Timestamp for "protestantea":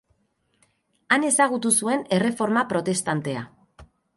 2.75-3.45